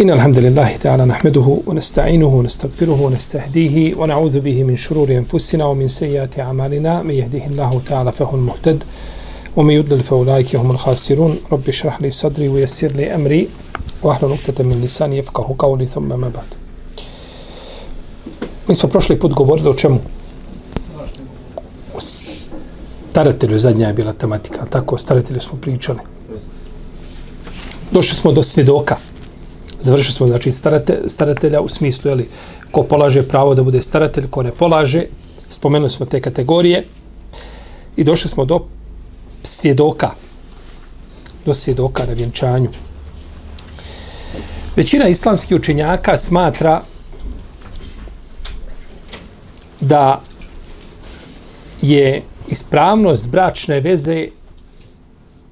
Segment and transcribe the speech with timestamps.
[0.00, 6.38] إن الحمد لله تعالى نحمده ونستعينه ونستغفره ونستهديه ونعوذ به من شرور أنفسنا ومن سيئات
[6.38, 8.84] أعمالنا من يهده الله تعالى فهو المهتد
[9.56, 13.48] ومن يضلل فأولئك هم الخاسرون رب اشرح لي صدري ويسر لي أمري
[14.02, 16.50] وأحلى نقطة من لساني يفقه قولي ثم ما بعد
[18.68, 20.00] Mi smo prošli put govorili o čemu?
[21.94, 25.98] O staratelju, zadnja je bila tematika, tako o staratelju smo pričali.
[27.90, 28.96] Došli smo do svjedoka.
[29.80, 32.28] Završili smo, znači, starate, staratelja u smislu, jeli,
[32.70, 35.04] ko polaže pravo da bude staratelj, ko ne polaže.
[35.48, 36.86] Spomenuli smo te kategorije.
[37.96, 38.66] I došli smo do
[39.42, 40.10] svjedoka.
[41.46, 42.70] Do svjedoka na vjenčanju.
[44.76, 46.82] Većina islamskih učenjaka smatra
[49.80, 50.20] da
[51.82, 54.28] je ispravnost bračne veze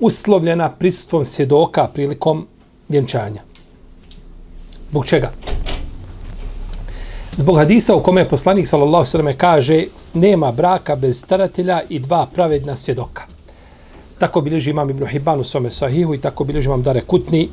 [0.00, 2.46] uslovljena prisustvom svjedoka prilikom
[2.88, 3.47] vjenčanja.
[4.90, 5.32] Zbog čega?
[7.36, 12.26] Zbog hadisa u kome je poslanik sallallahu sallam kaže nema braka bez staratelja i dva
[12.34, 13.22] pravedna svjedoka.
[14.18, 17.48] Tako bilježi imam Ibn Hibban u svome sahihu i tako bilježi imam Dare Kutni.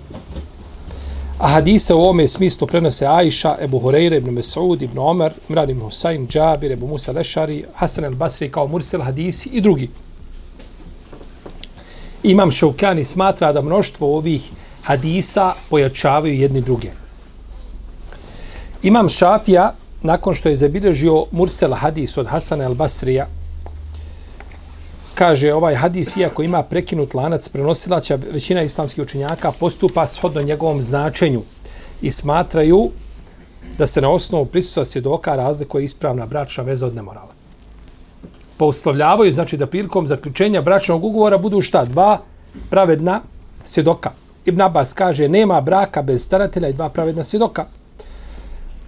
[1.40, 5.82] A hadise u ovome smislu prenose Aisha, Ebu Hureyre, Ibn Mesud, Ibn Omer, Imran Ibn
[5.82, 9.90] Husayn, Džabir, Ebu Musa Lešari, Hasan al-Basri kao Mursel hadisi i drugi.
[12.24, 14.52] Imam Šaukani smatra da mnoštvo ovih
[14.84, 17.05] hadisa pojačavaju jedni druge.
[18.86, 23.26] Imam Šafija, nakon što je zabilježio Mursel hadis od Hasana al-Basrija,
[25.16, 31.42] kaže ovaj hadis, iako ima prekinut lanac prenosilaća, većina islamskih učenjaka postupa shodno njegovom značenju
[32.02, 32.90] i smatraju
[33.78, 37.34] da se na osnovu prisustva svjedoka razlikuje ispravna bračna veza od nemorala.
[38.58, 41.86] Pouslovljavaju, znači da prilikom zaključenja bračnog ugovora budu šta?
[41.86, 42.20] Dva
[42.70, 43.22] pravedna
[43.64, 44.12] svjedoka.
[44.46, 47.66] Ibn Abbas kaže, nema braka bez staratelja i dva pravedna svjedoka.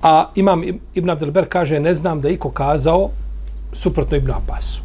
[0.01, 0.63] A imam
[0.93, 3.09] Ibn Abdelber kaže, ne znam da iko kazao
[3.73, 4.81] suprotno Ibn Abbasu.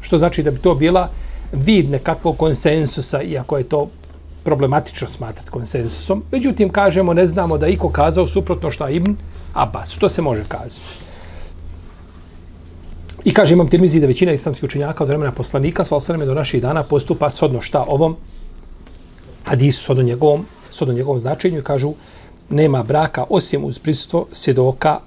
[0.00, 1.08] Što znači da bi to bila
[1.52, 3.88] vid nekakvog konsensusa, iako je to
[4.44, 6.22] problematično smatrati konsensusom.
[6.32, 9.16] Međutim, kažemo, ne znamo da iko kazao suprotno šta Ibn
[9.54, 9.98] Abbas.
[9.98, 10.84] To se može kazati.
[13.24, 16.62] I kaže, imam tirmizi da većina islamskih učenjaka od vremena poslanika, sa osaname do naših
[16.62, 18.16] dana, postupa sodno šta ovom
[19.44, 21.92] hadisu, sodno njegovom, sodno njegovom značenju i kažu,
[22.50, 25.00] nema braka osim uz prisustvo svjedoka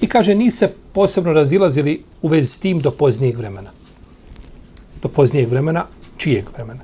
[0.00, 3.70] i kaže ni se posebno razilazili u vezi s tim do poznijeg vremena.
[5.02, 5.84] Do poznijeg vremena,
[6.16, 6.80] čijeg vremena?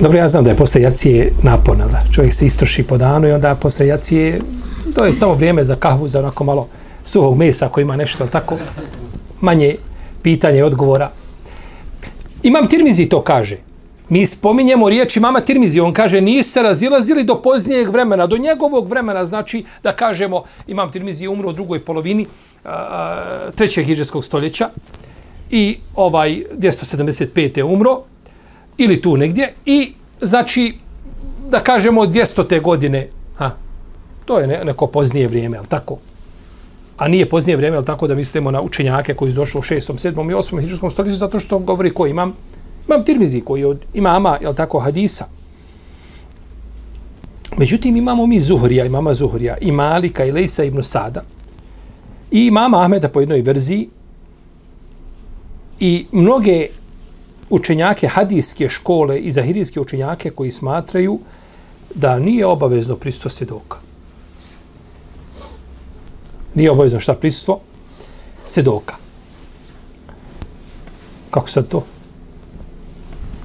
[0.00, 3.32] Dobro, ja znam da je posle jacije naporno, da čovjek se istroši po danu i
[3.32, 4.40] onda posle jacije,
[4.94, 6.68] to je samo vrijeme za kahvu, za onako malo
[7.04, 8.56] suhog mesa ako ima nešto, tako
[9.40, 9.76] manje
[10.26, 11.10] pitanja i odgovora.
[12.42, 13.58] Imam Tirmizi to kaže.
[14.08, 15.80] Mi spominjemo riječi mama Tirmizi.
[15.80, 19.26] On kaže, nisu se razilazili do poznijeg vremena, do njegovog vremena.
[19.26, 22.26] Znači, da kažemo, imam Tirmizi umro u drugoj polovini
[22.64, 24.68] a, trećeg hiđarskog stoljeća
[25.50, 27.58] i ovaj 275.
[27.58, 28.02] je umro
[28.78, 30.74] ili tu negdje i znači
[31.50, 32.48] da kažemo 200.
[32.48, 33.50] te godine ha,
[34.24, 35.98] to je neko poznije vrijeme, ali tako?
[36.96, 39.92] A nije poznije vrijeme, ali tako da mislimo na učenjake koji su došli u 6.,
[39.92, 40.30] 7.
[40.30, 40.60] i 8.
[40.60, 42.34] hiđarskom stoljeću, zato što govori ko imam,
[42.88, 45.26] imam tirmizi koji od imama, jel tako, hadisa.
[47.56, 51.22] Međutim, imamo mi Zuhrija, imama Zuhrija, i Malika, i Lejsa, ibn Sada,
[52.30, 53.88] i imama Ahmeda po jednoj verziji,
[55.80, 56.66] i mnoge
[57.50, 61.18] učenjake hadijske škole i zahirijske učenjake koji smatraju
[61.94, 63.85] da nije obavezno pristo svjedoka
[66.56, 67.60] nije obavezno šta prisustvo
[68.44, 68.94] sedoka.
[71.30, 71.84] Kako sad to?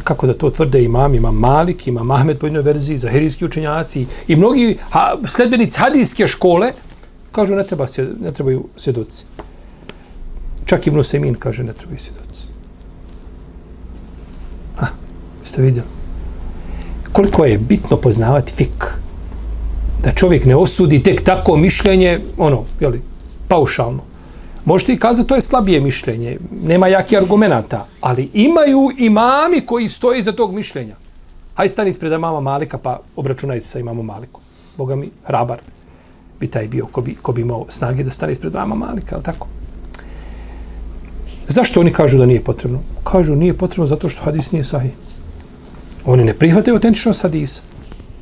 [0.03, 4.35] Kako da to tvrde imam, imam Malik, imam Ahmed po jednoj verziji, zahirijski učenjaci i
[4.35, 6.71] mnogi ha, sledbenici hadijske škole
[7.31, 7.85] kažu ne, treba,
[8.21, 9.25] ne trebaju svjedoci.
[10.65, 12.47] Čak Ibn Semin kaže ne trebaju svjedoci.
[14.75, 14.87] Ha,
[15.43, 15.87] ste vidjeli?
[17.11, 19.00] Koliko je bitno poznavati fik
[20.03, 23.01] da čovjek ne osudi tek tako mišljenje, ono, jeli,
[23.47, 24.03] paušalno.
[24.65, 30.19] Možete i kazati, to je slabije mišljenje, nema jaki argumenta, ali imaju imami koji stoje
[30.19, 30.95] iza tog mišljenja.
[31.55, 34.41] Haj stani ispred mama Malika, pa obračunaj se sa imamom Malikom.
[34.77, 35.59] Boga mi, hrabar
[36.39, 39.23] bi taj bio ko bi, ko bi imao snage da stane ispred mama Malika, ali
[39.23, 39.47] tako?
[41.47, 42.79] Zašto oni kažu da nije potrebno?
[43.03, 44.91] Kažu nije potrebno zato što hadis nije sahih.
[46.05, 47.61] Oni ne prihvataju autentičnost hadisa.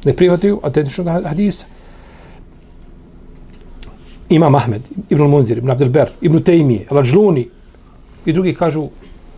[0.05, 1.65] Ne prihvataju autentičnog hadisa.
[4.29, 7.49] Imam Ahmed, Ibn Munzir, Ibn Abdelber, Ibn Tejmije, Lađluni
[8.25, 8.87] i drugi kažu,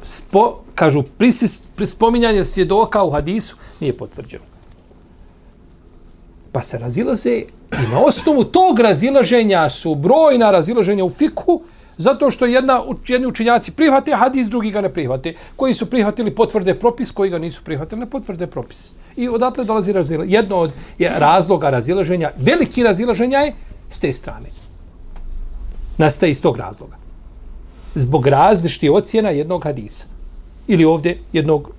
[0.04, 4.44] spo, kažu prisis, prispominjanje svjedoka u hadisu nije potvrđeno.
[6.52, 7.32] Pa se razilaze
[7.72, 11.62] i na osnovu tog razilaženja su brojna razilaženja u fiku,
[11.98, 15.34] zato što jedna, jedni učinjaci prihvate hadis, drugi ga ne prihvate.
[15.56, 18.92] Koji su prihvatili potvrde propis, koji ga nisu prihvatili ne potvrde propis.
[19.18, 20.34] I odatle dolazi razilaženje.
[20.34, 23.54] Jedno od je razloga razilaženja, veliki razilaženja je
[23.90, 24.50] s te strane
[26.02, 26.98] nastaje iz tog razloga.
[27.96, 30.06] Zbog različiti ocjena jednog hadisa.
[30.68, 31.72] Ili ovdje jednog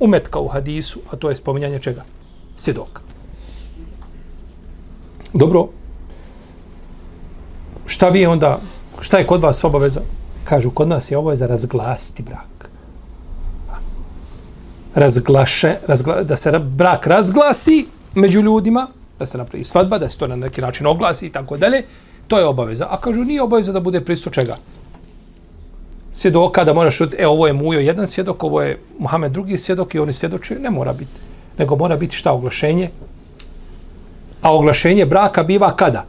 [0.00, 2.04] umetka u hadisu, a to je spominjanje čega?
[2.56, 3.02] Svjedoka.
[5.32, 5.68] Dobro.
[7.86, 8.58] Šta vi onda,
[9.02, 10.00] šta je kod vas obaveza?
[10.44, 12.70] Kažu, kod nas je obaveza razglasiti brak.
[14.94, 18.86] Razglaše, razgla, da se brak razglasi među ljudima,
[19.18, 21.82] da se napravi svadba, da se to na neki način oglasi i tako dalje,
[22.32, 22.86] To je obaveza.
[22.90, 24.56] A kažu, nije obaveza da bude pristo čega?
[26.12, 29.98] Svjedoka da moraš, e, ovo je Mujo jedan svjedok, ovo je Muhammed drugi svjedok i
[29.98, 31.20] oni svjedoče, ne mora biti.
[31.58, 32.90] Nego mora biti šta oglašenje?
[34.42, 36.04] A oglašenje braka biva kada?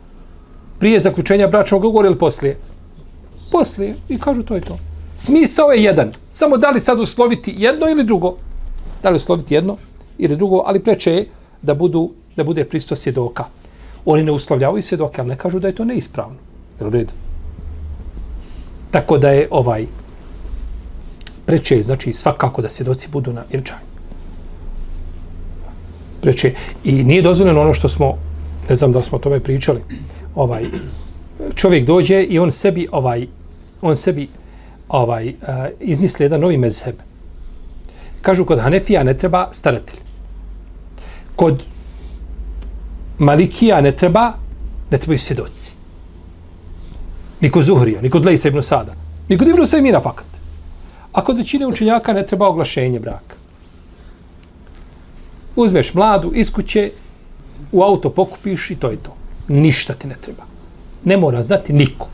[0.80, 2.58] Prije zaključenja bračnog ugovora ili poslije?
[3.54, 3.96] Poslije.
[4.10, 4.78] I kažu, to je to.
[5.16, 6.12] Smisao je jedan.
[6.32, 8.36] Samo da li sad usloviti jedno ili drugo?
[9.04, 9.78] Da li usloviti jedno
[10.18, 11.28] ili drugo, ali preče je
[11.62, 13.46] da, budu, da bude pristo svjedoka.
[14.06, 16.36] Oni ne uslovljavaju svjedoke, ali ne kažu da je to neispravno.
[16.80, 17.12] Jel red?
[18.92, 19.86] Tako da je ovaj
[21.46, 23.86] preče, znači svakako da svjedoci budu na vjenčanju.
[26.22, 26.54] Preče.
[26.84, 28.18] I nije dozvoljeno ono što smo,
[28.70, 29.82] ne znam da smo o tome pričali,
[30.36, 30.64] ovaj,
[31.56, 33.28] čovjek dođe i on sebi, ovaj,
[33.84, 34.28] on sebi
[34.90, 35.34] ovaj, uh,
[35.80, 36.96] izmisli jedan novi mezheb.
[38.22, 40.00] Kažu, kod Hanefija ne treba staratelj.
[41.36, 41.64] Kod
[43.20, 44.34] Malikija ne treba,
[44.92, 45.76] ne trebaju svjedoci.
[47.42, 48.94] Niko Zuhrija, niko Lejsa ibn Sada,
[49.30, 50.26] niko Ibn Sajmina fakat.
[51.14, 53.36] A kod većine učenjaka ne treba oglašenje braka.
[55.56, 56.92] Uzmeš mladu iz kuće,
[57.72, 59.16] u auto pokupiš i to je to.
[59.48, 60.44] Ništa ti ne treba.
[61.04, 62.13] Ne mora znati niko.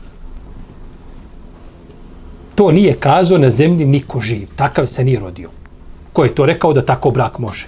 [2.60, 4.48] To nije kazao na zemlji niko živ.
[4.56, 5.50] Takav se nije rodio.
[6.12, 7.66] Ko je to rekao da tako brak može?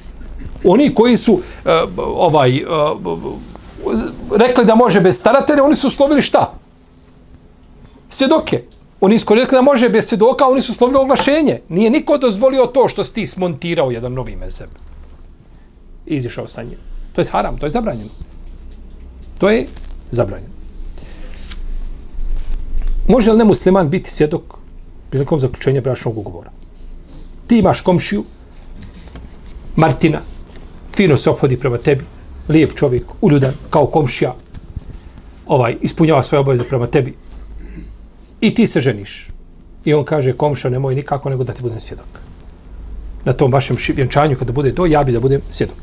[0.64, 1.40] oni koji su uh,
[1.96, 2.70] ovaj uh,
[4.36, 6.52] rekli da može bez staratelja, oni su slovili šta?
[8.10, 8.62] Svjedoke.
[9.00, 11.60] Oni su rekli da može bez svjedoka, oni su slovili oglašenje.
[11.68, 14.70] Nije niko dozvolio to što si ti smontirao jedan novi mezeb.
[16.06, 16.78] I izišao sa njim.
[17.14, 18.10] To je haram, to je zabranjeno.
[19.38, 19.66] To je
[20.10, 20.52] zabranjeno.
[23.08, 24.61] Može li nemusliman biti svjedok
[25.12, 26.50] prilikom zaključenja bračnog ugovora?
[27.46, 28.24] Ti imaš komšiju,
[29.76, 30.20] Martina,
[30.96, 32.04] fino se obhodi prema tebi,
[32.48, 34.34] lijep čovjek, uljudan, kao komšija,
[35.46, 37.14] ovaj, ispunjava svoje obaveze prema tebi.
[38.40, 39.28] I ti se ženiš.
[39.84, 42.20] I on kaže, komša, nemoj nikako nego da ti budem svjedok.
[43.24, 45.76] Na tom vašem vjenčanju, kada bude to, ja bi da budem svjedok.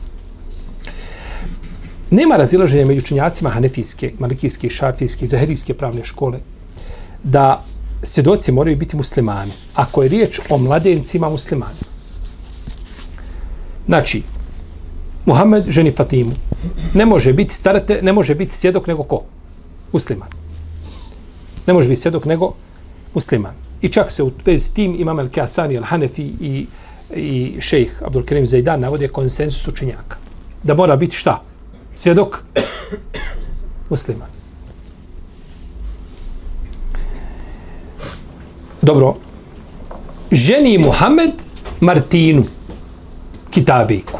[2.12, 6.40] Nema razilaženja među činjacima hanefijske, malikijske, šafijske, zaherijske pravne škole,
[7.24, 7.64] da
[8.04, 9.52] svjedoci moraju biti muslimani.
[9.74, 11.80] Ako je riječ o mladencima muslimani.
[13.86, 14.24] Znači,
[15.26, 16.32] Muhammed ženi Fatimu.
[16.94, 19.22] Ne može biti starate, ne može biti svjedok nego ko?
[19.94, 20.30] Musliman.
[21.68, 22.54] Ne može biti svjedok nego
[23.14, 23.54] musliman.
[23.82, 26.68] I čak se u vezi tim imam El Kasani, El Hanefi i,
[27.16, 30.18] i šejh Abdul Karim Zaidan navode konsensus učenjaka.
[30.64, 31.42] Da mora biti šta?
[31.94, 32.44] Svjedok
[33.90, 34.39] musliman.
[38.90, 39.16] Dobro.
[40.32, 41.34] Ženi Muhammed
[41.80, 42.44] Martinu
[43.50, 44.20] Kitabiku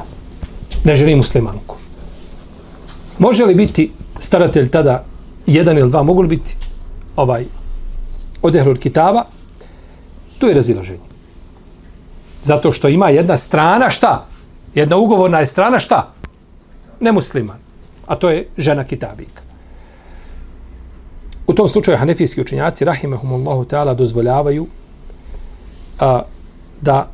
[0.84, 1.76] ne ženi muslimanku.
[3.20, 5.04] Može li biti staratelj tada
[5.48, 6.56] jedan ili dva, mogu li biti
[7.16, 7.46] ovaj
[8.42, 9.24] odehrul kitaba?
[10.38, 11.10] Tu je razilaženje.
[12.44, 14.26] Zato što ima jedna strana, šta?
[14.76, 16.14] Jedna ugovorna je strana, šta?
[17.00, 17.58] Ne musliman.
[18.08, 19.49] A to je žena kitabika.
[21.50, 24.68] U tom slučaju hanefijski učenjaci, rahimahumullahu ta'ala, dozvoljavaju
[26.00, 26.22] a,
[26.82, 27.10] da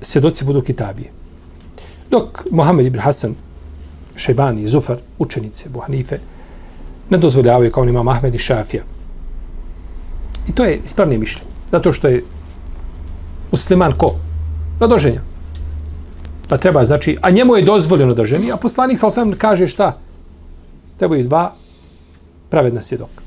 [0.00, 1.10] svjedoci budu kitabije.
[2.10, 3.34] Dok Mohamed ibn Hasan,
[4.16, 6.18] Šebani i Zufar, učenice Buhanife,
[7.10, 8.82] ne dozvoljavaju kao ima Mahmed i Šafija.
[10.48, 11.50] I to je ispravnije mišljenje.
[11.72, 12.22] Zato što je
[13.50, 14.14] musliman ko?
[14.80, 15.20] Radoženja.
[16.48, 19.96] Pa treba, znači, a njemu je dozvoljeno da ženi, a poslanik sa osam kaže šta?
[20.98, 21.61] Trebaju dva
[22.52, 23.22] pravedna svjedoka.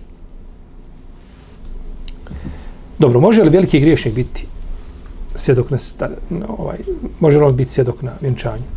[3.00, 4.48] Dobro, može li veliki griješnik biti
[5.36, 6.78] svjedok na, star, na ovaj,
[7.20, 8.70] može li on biti svjedok na vjenčanju?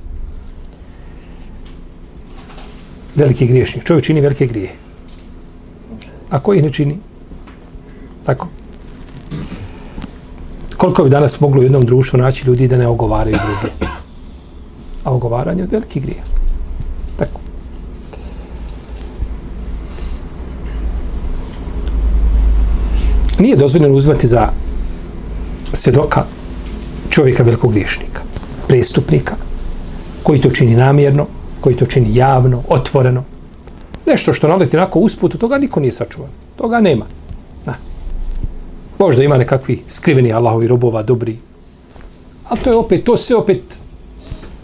[3.14, 3.84] Veliki griješnik.
[3.84, 4.72] Čovjek čini velike grije.
[6.30, 6.96] A koji ih ne čini?
[8.24, 8.48] Tako.
[10.76, 13.74] Koliko bi danas moglo u jednom društvu naći ljudi da ne ogovaraju druge?
[15.04, 16.37] A ogovaranje od velike grije.
[23.38, 24.48] Nije dozvoljeno uzimati za
[25.72, 26.24] svjedoka
[27.10, 28.22] čovjeka velikog griješnika,
[28.68, 29.34] prestupnika,
[30.22, 31.26] koji to čini namjerno,
[31.60, 33.24] koji to čini javno, otvoreno.
[34.06, 36.30] Nešto što naleti onako usput, toga niko nije sačuvan.
[36.56, 37.06] Toga nema.
[37.64, 37.74] Na.
[38.98, 41.38] Možda ima nekakvi skriveni Allahovi robova, dobri.
[42.48, 43.80] Ali to je opet, to sve opet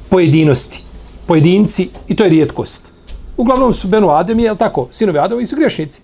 [0.09, 0.83] pojedinosti.
[1.27, 2.93] Pojedinci i to je rijetkost.
[3.37, 4.89] Uglavnom su Benu Adem, je tako?
[4.91, 6.03] Sinovi Ademovi su griješnici.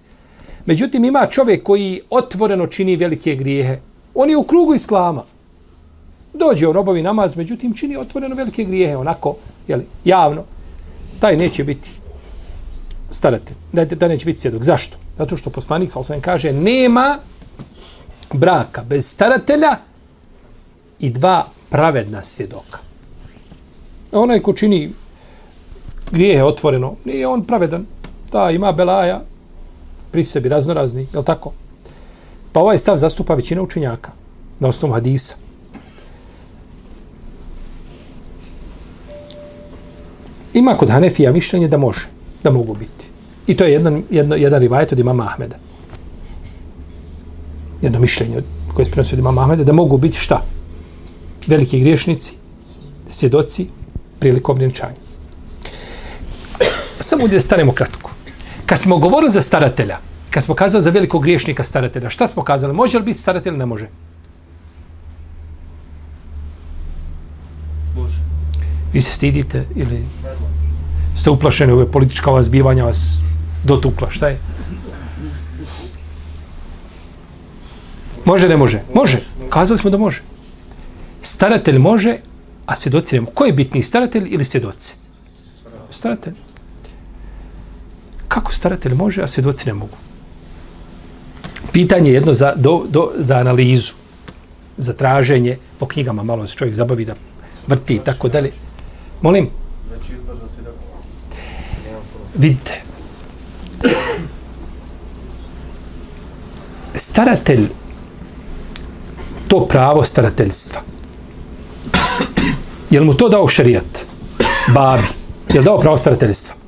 [0.70, 3.78] Međutim, ima čovjek koji otvoreno čini velike grijehe.
[4.14, 5.22] On je u krugu Islama
[6.34, 9.36] dođe on obavi namaz, međutim čini otvoreno velike grijehe, onako,
[9.68, 10.44] jeli, javno,
[11.20, 11.90] taj neće biti
[13.10, 14.62] staratelj, da, da neće biti svjedok.
[14.62, 14.96] Zašto?
[15.18, 17.18] Zato što poslanik, sa kaže, nema
[18.32, 19.76] braka bez staratelja
[21.00, 22.78] i dva pravedna svjedoka.
[24.12, 24.90] Onaj ko čini
[26.12, 27.86] grijehe otvoreno, nije on pravedan.
[28.32, 29.29] Da, ima belaja
[30.10, 31.52] pri sebi, raznorazni, je tako?
[32.52, 34.10] Pa ovaj stav zastupa većina učenjaka
[34.60, 35.36] na osnovu hadisa.
[40.54, 42.08] Ima kod Hanefija mišljenje da može,
[42.44, 43.08] da mogu biti.
[43.46, 45.56] I to je jedan, jedno, jedan rivajet od imama Ahmeda.
[47.82, 48.42] Jedno mišljenje
[48.74, 50.42] koje se prenosi od imama Ahmeda, da mogu biti šta?
[51.46, 52.34] Veliki griješnici,
[53.08, 53.66] svjedoci
[54.18, 55.00] prilikom vjenčanja.
[57.00, 58.09] Samo da stanemo kratko.
[58.70, 59.98] Kad smo govorili za staratelja,
[60.30, 62.74] kad smo kazali za velikog griješnika staratelja, šta smo kazali?
[62.74, 63.88] Može li biti staratelj ne može?
[67.96, 68.20] Može.
[68.92, 70.04] Vi se stidite ili
[71.16, 73.18] ste uplašeni ove politička ova zbivanja vas
[73.64, 74.38] dotukla, šta je?
[78.24, 78.82] Može, ne može?
[78.94, 79.18] Može.
[79.48, 80.22] Kazali smo da može.
[81.22, 82.16] Staratelj može,
[82.66, 84.94] a svjedoci ne Ko je bitniji, staratelj ili svjedoci?
[85.90, 86.49] Staratelj.
[88.30, 89.96] Kako staratelj može, a svjedoci ne mogu?
[91.72, 93.92] Pitanje je jedno za, do, do, za analizu,
[94.76, 97.14] za traženje, po knjigama malo se čovjek zabavi da
[97.66, 98.52] vrti i tako dalje.
[99.22, 99.48] Molim?
[99.88, 100.78] Znači izbor za svjedoka.
[102.34, 102.82] Vidite.
[106.94, 107.66] Staratelj,
[109.48, 110.82] to pravo starateljstva.
[112.90, 114.06] Je mu to dao šarijat?
[114.74, 115.02] Babi.
[115.54, 116.59] Je dao pravo starateljstva?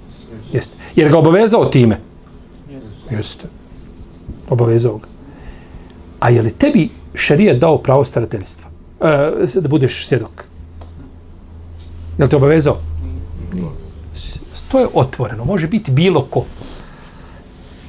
[0.96, 1.98] Jer ga obavezao time?
[3.10, 3.48] Jeste.
[4.50, 5.06] Obavezao ga.
[6.20, 8.70] A je li tebi šarijat dao pravo starateljstva?
[9.00, 10.44] E, da budeš svjedok?
[12.18, 12.76] Je li te obavezao?
[14.68, 16.44] To je otvoreno, može biti bilo ko.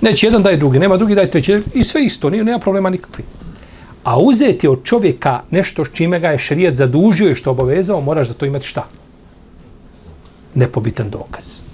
[0.02, 3.24] Neće jedan daje drugi, nema drugi daje treći, i sve isto, nije, nema problema nikakvi.
[4.04, 8.28] A uzeti od čovjeka nešto s čime ga je šerijat zadužio i što obavezao, moraš
[8.28, 8.88] za to imati šta?
[10.56, 11.73] Nepobitan dokaz.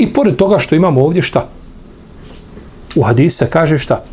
[0.00, 1.48] I pored toga što imamo ovdje šta?
[2.96, 4.04] U hadisa kaže šta?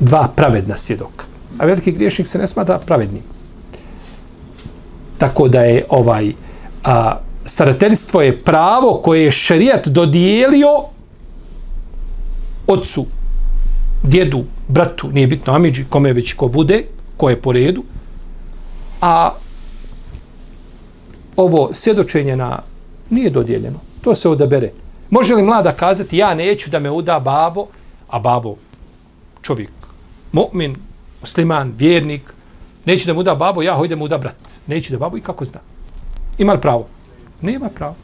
[0.00, 1.24] Dva pravedna svjedoka.
[1.58, 3.22] A veliki griješnik se ne smatra pravednim.
[5.18, 6.32] Tako da je ovaj
[6.84, 10.68] a, starateljstvo je pravo koje je šerijat dodijelio
[12.66, 13.06] ocu,
[14.02, 16.84] djedu, bratu, nije bitno amiđi, kome već ko bude,
[17.16, 17.82] ko je po redu,
[19.00, 19.32] a
[21.36, 22.58] ovo svjedočenje na
[23.10, 23.78] nije dodijeljeno.
[24.06, 24.70] To se odabere.
[25.10, 27.66] Može li mlada kazati, ja neću da me uda babo,
[28.08, 28.54] a babo
[29.42, 29.70] čovjek,
[30.32, 30.76] mu'min,
[31.20, 32.22] musliman, vjernik,
[32.84, 34.36] neću da mu uda babo, ja hojdem uda brat.
[34.66, 35.60] Neću da babo i kako zna.
[36.38, 36.86] Ima li pravo?
[37.40, 37.94] Nema pravo.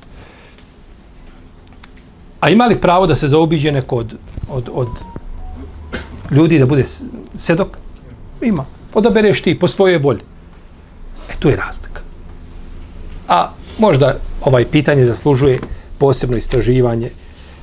[2.40, 4.14] A ima li pravo da se zaobiđe neko od,
[4.48, 4.88] od, od
[6.30, 6.84] ljudi da bude
[7.36, 7.78] sedok?
[8.40, 8.64] Ima.
[8.94, 10.20] Odabereš ti po svojoj volji.
[11.30, 12.02] E, tu je razlika.
[13.28, 15.60] A možda ovaj pitanje zaslužuje
[16.02, 17.10] posebno istraživanje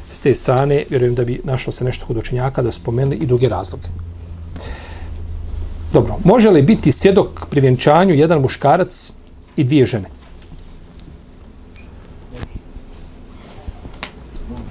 [0.10, 0.84] s te strane.
[0.90, 3.88] Vjerujem da bi našlo se nešto kod učenjaka da spomenuli i druge razloge.
[5.94, 9.12] Dobro, može li biti svjedok pri vjenčanju jedan muškarac
[9.56, 10.10] i dvije žene?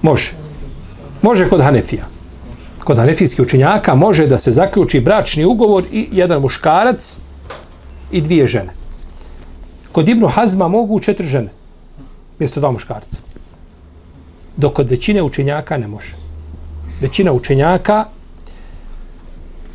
[0.03, 0.33] Može.
[1.23, 2.09] Može kod Hanefija.
[2.85, 7.19] kod hanefijskih učenjaka može da se zaključi bračni ugovor i jedan muškarac
[8.11, 8.73] i dvije žene.
[9.93, 11.51] Kod Ibnu Hazma mogu četiri žene,
[12.39, 13.27] mjesto dva muškarca.
[14.59, 16.15] Dok kod većine učenjaka ne može.
[17.00, 18.05] Većina učenjaka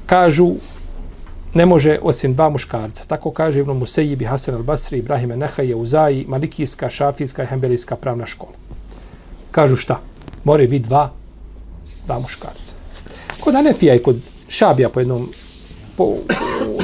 [0.06, 0.52] kažu
[1.54, 3.06] ne može osim dva muškarca.
[3.08, 8.26] Tako kaže Ibn Musejib i Hasan al-Basri, Ibrahim Nehaje, Uzaji, Malikijska, Šafijska i Hembelijska pravna
[8.26, 8.52] škola.
[9.52, 10.00] Kažu šta?
[10.44, 11.12] Moraju biti dva,
[12.06, 12.76] dva muškarca.
[13.40, 15.30] Kod Anefija i kod Šabija po jednom
[15.98, 16.14] po,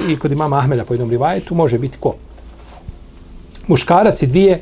[0.09, 2.15] i kod imama Ahmeda po jednom rivajetu može biti ko?
[3.67, 4.59] Muškarac i dvije,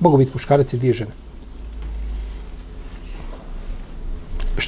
[0.00, 1.21] mogu biti muškarac i dvije žene.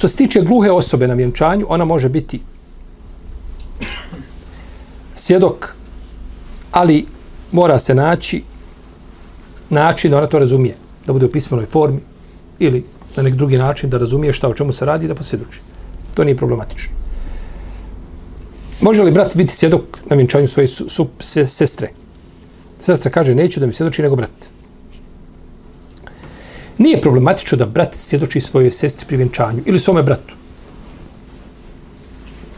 [0.05, 2.39] Što se tiče gluhe osobe na vjenčanju, ona može biti
[5.15, 5.75] svjedok,
[6.71, 7.05] ali
[7.51, 8.43] mora se naći
[9.69, 10.75] način da ona to razumije,
[11.07, 11.99] da bude u pismenoj formi
[12.59, 12.83] ili
[13.15, 15.59] na nek drugi način da razumije šta o čemu se radi i da posvjedoči.
[16.13, 16.93] To nije problematično.
[18.81, 21.07] Može li brat biti svjedok na vjenčanju svoje su, su,
[21.45, 21.89] sestre?
[22.79, 24.49] Sestra kaže, neću da mi svjedoči nego brat.
[26.77, 30.35] Nije problematično da brat svjedoči svojoj sestri pri vjenčanju ili svome bratu.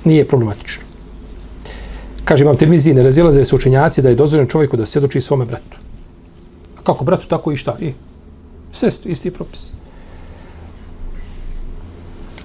[0.06, 0.84] Nije problematično.
[2.26, 5.78] Kaže, imam termiziji, ne razilaze se učenjaci da je dozvoljeno čovjeku da svjedoči svome bratu.
[6.78, 7.78] A kako bratu, tako i šta?
[7.82, 7.94] E, I
[8.74, 9.74] sestri, isti propis.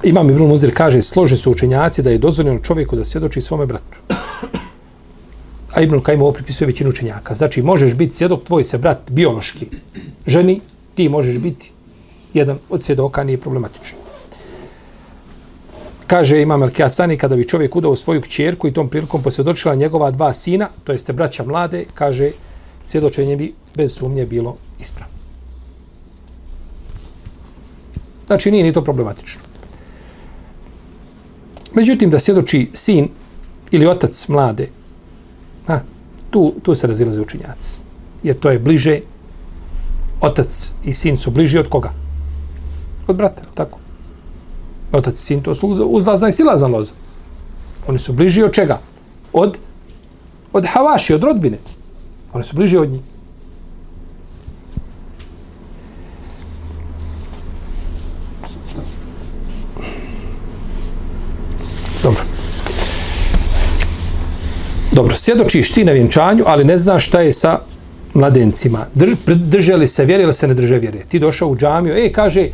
[0.05, 3.99] Imam Ibn Muzir kaže, složi su učenjaci da je dozvoljeno čovjeku da svjedoči svome bratu.
[5.75, 7.35] A Ibn Kajim ovo pripisuje većinu učenjaka.
[7.35, 9.67] Znači, možeš biti svjedok, tvoj se brat biološki
[10.27, 10.61] ženi,
[10.95, 11.71] ti možeš biti
[12.35, 13.99] jedan od svjedoka, nije problematično.
[16.07, 20.11] Kaže Imam El Kjasani, kada bi čovjek udao svoju kćerku i tom prilikom posvjedočila njegova
[20.11, 22.31] dva sina, to jeste braća mlade, kaže,
[22.85, 25.15] svjedočenje bi bez sumnje bilo ispravno.
[28.27, 29.41] Znači, nije ni to problematično.
[31.75, 33.09] Međutim, da svjedoči sin
[33.71, 34.69] ili otac mlade,
[35.67, 35.81] ha,
[36.31, 37.81] tu, tu se razilaze učinjaci.
[38.23, 39.01] Jer to je bliže,
[40.23, 41.91] otac i sin su bliži od koga?
[43.07, 43.79] Od brata, tako?
[44.93, 46.93] Otac i sin, to su uzlazna i silazna loza.
[47.87, 48.79] Oni su bliži od čega?
[49.33, 49.59] Od,
[50.53, 51.59] od havaši, od rodbine.
[52.33, 53.03] Oni su bliži od njih.
[62.03, 62.23] Dobro.
[64.93, 67.59] Dobro, svjedočiš ti na vjenčanju, ali ne znaš šta je sa
[68.15, 68.87] mladencima.
[68.95, 71.05] Drž, drže se vjere ili se ne drže vjere.
[71.09, 72.49] Ti došao u džamiju, e, kaže,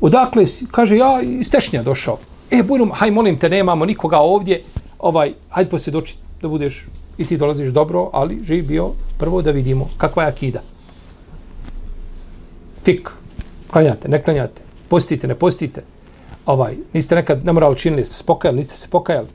[0.00, 0.66] odakle si?
[0.70, 2.18] Kaže, ja iz Tešnja došao.
[2.50, 4.62] E, Bujrum, haj, molim te, nemamo nikoga ovdje,
[4.98, 6.86] ovaj, hajde posvjedoči da budeš,
[7.18, 10.62] i ti dolaziš dobro, ali živ bio, prvo da vidimo kakva je akida.
[12.84, 13.10] Fik,
[13.70, 15.82] klanjate, ne klanjate, postite, ne postite,
[16.46, 19.28] ovaj, niste nekad nemorali činili, ste se pokajali, niste se pokajali.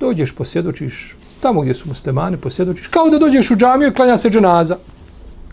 [0.00, 4.30] Dođeš, posvjedočiš, tamo gdje su muslimani, posvjedočiš, kao da dođeš u džamiju i klanja se
[4.30, 4.76] dženaza.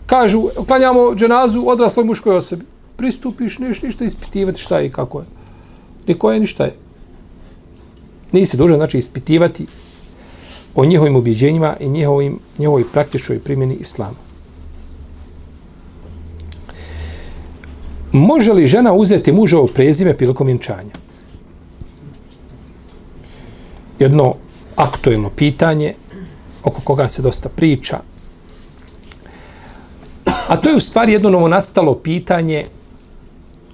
[0.06, 2.64] Kažu, klanjamo dženazu odrasloj muškoj osobi.
[2.96, 5.26] Pristupiš, neš ništa ispitivati šta je i kako je.
[6.06, 6.74] Niko je ništa je.
[8.32, 9.66] Nisi dužan, znači, ispitivati
[10.74, 14.16] o njihovim ubjeđenjima i njihovim, njihovoj praktičnoj primjeni islama.
[18.12, 20.92] Može li žena uzeti muževo prezime prilikom vjenčanja?
[23.98, 24.34] Jedno
[24.76, 25.94] aktuelno pitanje
[26.64, 27.98] oko koga se dosta priča.
[30.48, 32.66] A to je u stvari jedno novonastalo pitanje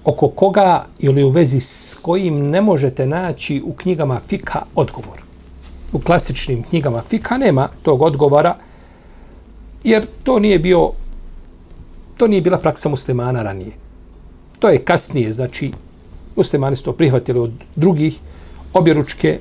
[0.04, 5.22] oko koga ili u vezi s kojim ne možete naći u knjigama Fika odgovor.
[5.92, 8.56] U klasičnim knjigama Fika nema tog odgovora,
[9.84, 10.92] jer to nije bio
[12.16, 13.72] to nije bila praksa muslimana ranije.
[14.58, 15.72] To je kasnije, znači,
[16.36, 18.18] muslimani su to prihvatili od drugih
[18.74, 19.38] objeručke,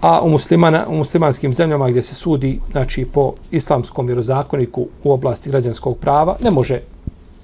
[0.00, 5.50] a u, muslimana, u muslimanskim zemljama gdje se sudi, znači, po islamskom vjerozakoniku u oblasti
[5.50, 6.80] građanskog prava, ne može,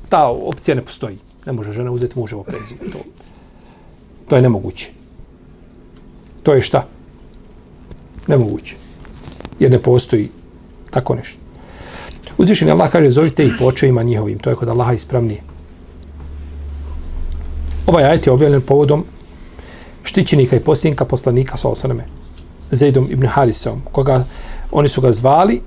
[0.09, 1.19] ta opcija ne postoji.
[1.47, 2.81] Ne može žena uzeti muževo prezime.
[2.93, 2.99] To,
[4.29, 4.91] to je nemoguće.
[6.43, 6.87] To je šta?
[8.27, 8.77] Nemoguće.
[9.59, 10.29] Jer ne postoji
[10.91, 11.39] tako nešto.
[12.39, 14.39] Uzvišen Allah kaže, zovite ih po očevima njihovim.
[14.39, 15.41] To je kod Allaha ispravnije.
[17.87, 19.05] Ovaj ajet je objavljen povodom
[20.03, 22.05] štićenika i posljednika poslanika sa osaname,
[22.71, 24.25] Zaidom ibn Harisom, koga
[24.73, 25.61] oni su ga zvali,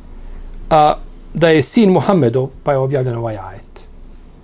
[0.69, 0.97] a
[1.33, 3.87] da je sin Muhammedov, pa je objavljen ovaj ajet.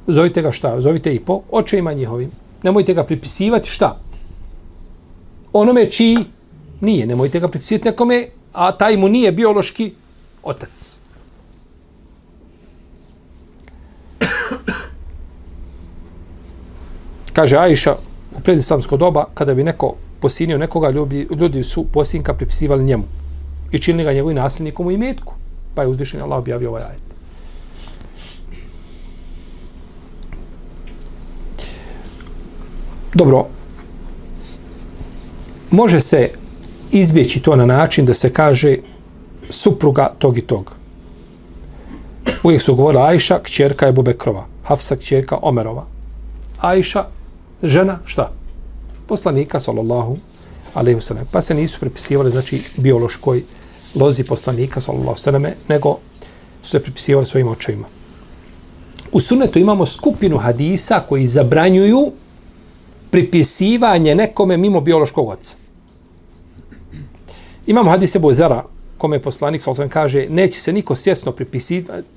[0.07, 0.81] Zovite ga šta?
[0.81, 2.31] Zovite i po očima njihovim.
[2.63, 3.97] Nemojte ga pripisivati šta?
[5.53, 6.17] Onome čiji
[6.81, 7.05] nije.
[7.05, 9.93] Nemojte ga pripisivati nekome, a taj mu nije biološki
[10.43, 10.99] otac.
[17.33, 17.95] Kaže Ajša
[18.37, 23.03] u predislamsko doba, kada bi neko posinio nekoga, ljudi, ljudi su posinka pripisivali njemu
[23.71, 25.33] i činili ga njegovim nasljednikom u imetku.
[25.75, 27.01] Pa je uzvišen Allah objavio ovaj ajet.
[33.13, 33.45] Dobro,
[35.71, 36.29] može se
[36.91, 38.77] izbjeći to na način da se kaže
[39.49, 40.71] supruga tog i tog.
[42.43, 45.85] Uvijek su govorili Ajša, kćerka je Bubekrova, Hafsa, kćerka Omerova.
[46.61, 47.05] Ajša,
[47.63, 48.31] žena, šta?
[49.07, 50.17] Poslanika, sallallahu
[50.73, 51.25] alaihi wasallam.
[51.31, 53.43] Pa se nisu prepisivali, znači, biološkoj
[53.95, 55.97] lozi poslanika, sallallahu sallam, nego
[56.61, 57.87] su se prepisivali svojim očevima.
[59.11, 62.11] U sunetu imamo skupinu hadisa koji zabranjuju
[63.11, 65.55] pripisivanje nekome mimo biološkog oca.
[67.67, 68.63] Imamo hadise Bozara,
[68.97, 71.33] kome je poslanik, sa osam kaže, neće se niko svjesno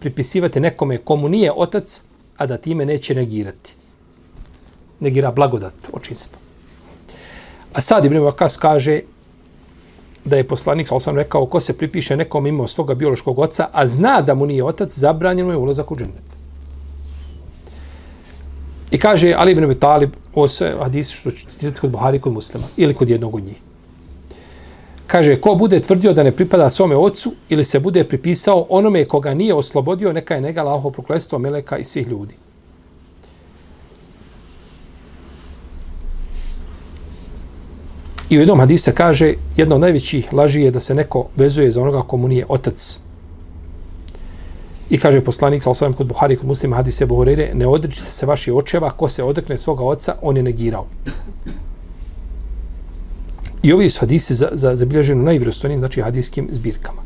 [0.00, 2.02] pripisivati nekome komu nije otac,
[2.36, 3.74] a da time neće negirati.
[5.00, 6.47] Negira blagodat očinstva.
[7.72, 9.00] A sad Ibn Vakas kaže
[10.24, 13.86] da je poslanik, ali sam rekao, ko se pripiše nekom mimo svoga biološkog oca, a
[13.86, 16.38] zna da mu nije otac, zabranjeno je ulazak u džennet.
[18.90, 22.32] I kaže Ali ibn Abi Talib, ovo se hadisi što ću citirati kod Buhari kod
[22.32, 23.56] muslima, ili kod jednog od njih.
[25.06, 29.34] Kaže, ko bude tvrdio da ne pripada svome ocu ili se bude pripisao onome koga
[29.34, 32.34] nije oslobodio, neka je nega laho proklestvo meleka i svih ljudi.
[38.30, 41.82] I u jednom hadisu kaže, jedno od najvećih laži je da se neko vezuje za
[41.82, 43.00] onoga komu nije otac.
[44.90, 48.52] I kaže poslanik, sa sam kod Buhari, kod muslima, hadise Buhurire, ne odrećite se vaši
[48.52, 50.86] očeva, ko se odrekne svoga oca, on je negirao.
[53.62, 57.02] I ovi su hadisi za, za, zabilježeni u najvrstonim, znači hadijskim zbirkama.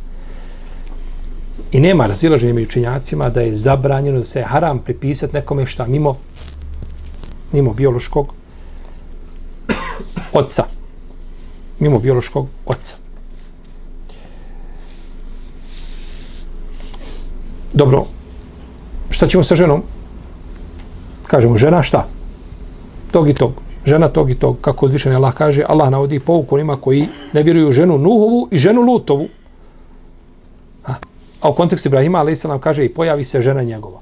[1.73, 6.17] I nema razilaženja među učenjacima da je zabranjeno da se haram pripisati nekome šta mimo,
[7.53, 8.35] mimo biološkog
[10.33, 10.65] oca.
[11.83, 12.97] Mimo biološkog oca.
[17.75, 18.05] Dobro,
[19.11, 19.83] šta ćemo sa ženom?
[21.27, 22.07] Kažemo, žena šta?
[23.13, 23.53] Tog i tog
[23.85, 27.73] žena tog i tog, kako uzvišen Allah kaže, Allah navodi pouku onima koji ne vjeruju
[27.73, 29.29] ženu Nuhovu i ženu Lutovu.
[30.87, 30.95] A,
[31.41, 34.01] a u kontekstu Ibrahima, ali se nam kaže i pojavi se žena njegova.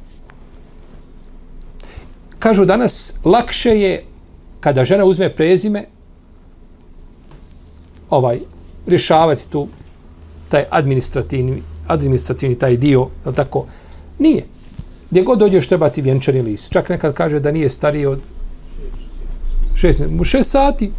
[2.39, 4.05] Kažu danas, lakše je
[4.61, 5.85] kada žena uzme prezime,
[8.11, 8.39] ovaj,
[8.87, 9.69] rješavati tu
[10.49, 13.67] taj administrativni, administrativni taj dio, je tako?
[14.19, 14.47] Nije.
[15.11, 16.73] Gdje god dođeš treba ti vjenčani list.
[16.73, 18.21] Čak nekad kaže da nije stariji od
[19.75, 20.91] šest, šest sati,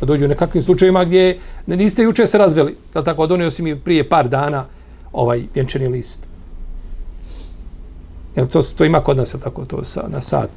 [0.00, 3.62] kad dođu u nekakvim slučajima gdje ne niste juče se razveli, je tako, donio si
[3.62, 4.64] mi prije par dana
[5.12, 6.26] ovaj vjenčani list.
[8.36, 10.50] Jel, to, to ima kod nas, je tako, to sa, na sat.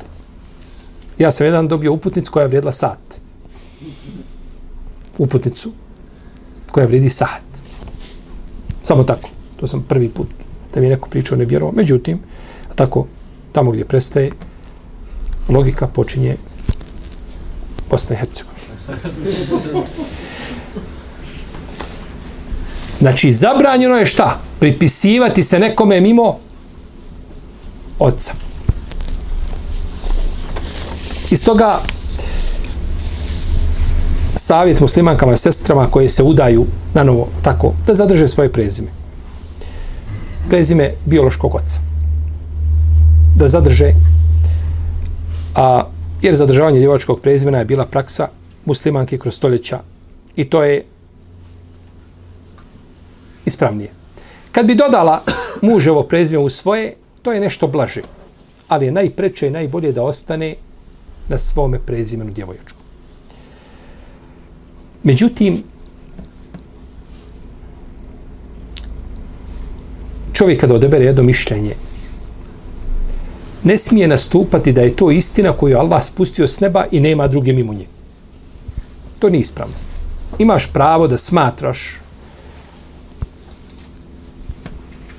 [1.17, 3.21] Ja sam jedan dobio uputnicu koja je vrijedila sat.
[5.17, 5.71] Uputnicu
[6.77, 7.43] koja vredi sahat.
[8.83, 9.29] Samo tako.
[9.59, 10.27] To sam prvi put
[10.73, 11.75] da mi je neko pričao ne vjerovao.
[11.75, 12.19] Međutim,
[12.75, 13.07] tako,
[13.51, 14.31] tamo gdje prestaje,
[15.49, 16.37] logika počinje
[17.89, 18.61] Bosna i Hercegovina.
[22.99, 24.39] Znači, zabranjeno je šta?
[24.59, 26.37] Pripisivati se nekome mimo
[27.99, 28.33] oca.
[31.31, 31.79] Iz toga
[34.47, 38.87] savjet muslimankama i sestrama koje se udaju na novo tako, da zadrže svoje prezime.
[40.49, 41.79] Prezime biološkog oca.
[43.35, 43.91] Da zadrže
[45.55, 45.83] a
[46.21, 48.27] jer zadržavanje djevočkog prezimena je bila praksa
[48.65, 49.79] muslimanke kroz stoljeća
[50.35, 50.83] i to je
[53.45, 53.89] ispravnije.
[54.51, 55.23] Kad bi dodala
[55.61, 58.01] muževo prezime u svoje, to je nešto blaže,
[58.67, 60.55] ali je najpreče i najbolje da ostane
[61.27, 62.76] na svome prezimenu djevojačku.
[65.07, 65.63] Međutim,
[70.33, 71.75] čovjek kada odebere jedno mišljenje
[73.63, 77.53] ne smije nastupati da je to istina koju Allah spustio s neba i nema druge
[77.53, 77.85] mimo nje.
[79.19, 79.75] To nije ispravno.
[80.39, 81.79] Imaš pravo da smatraš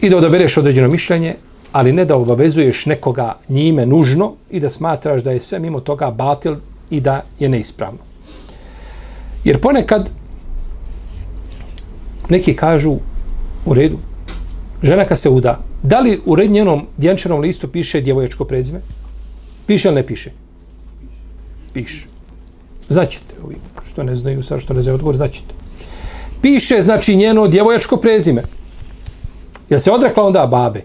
[0.01, 1.37] i da odabereš određeno mišljenje,
[1.73, 6.11] ali ne da obavezuješ nekoga njime nužno i da smatraš da je sve mimo toga
[6.11, 6.57] batil
[6.91, 8.08] i da je neispravno.
[9.49, 10.11] Jer ponekad
[12.29, 12.97] neki kažu
[13.67, 13.99] u redu,
[14.83, 18.81] žena kad se uda, Da li u njenom vjenčanom listu piše djevojačko prezime?
[19.67, 20.33] Piše ili ne piše?
[21.73, 22.07] Piše.
[22.89, 23.57] Znaćete, ovi
[23.87, 25.55] što ne znaju, sad što ne znaju odgovor, znaćete.
[26.43, 28.43] Piše, znači, njeno djevojačko prezime.
[29.71, 30.83] Je se odrekla onda babe?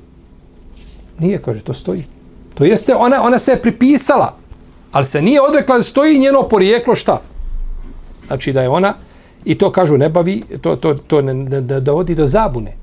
[1.20, 2.04] Nije, kaže, to stoji.
[2.54, 4.36] To jeste, ona, ona se je pripisala.
[4.92, 7.22] Ali se nije odrekla da stoji njeno porijeklo šta?
[8.28, 8.94] Znači da je ona,
[9.46, 12.78] i to kažu ne bavi, to, to, to ne, ne, ne dovodi do zabune.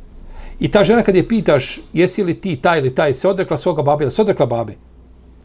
[0.60, 3.82] I ta žena kad je pitaš, jesi li ti taj ili taj, se odrekla svoga
[3.82, 4.74] babe, ili se odrekla babe?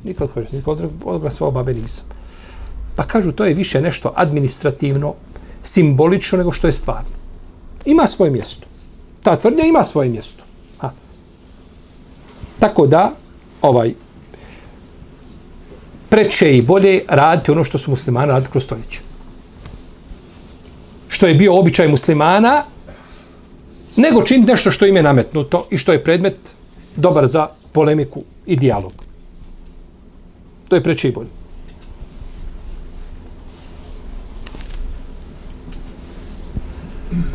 [0.03, 2.05] Nikad kaže, nikad odrekla svoga babe nisam.
[2.95, 5.13] Pa kažu, to je više nešto administrativno,
[5.63, 7.09] simbolično nego što je stvarno.
[7.85, 8.67] Ima svoje mjesto.
[9.23, 10.43] Ta tvrdnja ima svoje mjesto.
[10.79, 10.91] Ha.
[12.59, 13.11] Tako da,
[13.61, 13.93] ovaj,
[16.09, 19.01] preče i bolje raditi ono što su muslimani raditi kroz stoljeće.
[21.15, 22.63] Što je bio običaj muslimana,
[23.95, 26.55] nego činiti nešto što im je nametnuto i što je predmet
[26.95, 28.91] dobar za polemiku i dijalog.
[30.67, 31.29] To je preče i bolje.